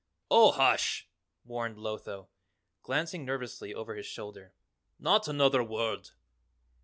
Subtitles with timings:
[0.31, 1.07] "Oh, hush!"
[1.45, 2.29] warned Lotho,
[2.81, 4.55] glancing nervously over his shoulder.
[4.97, 6.09] "Not another word!"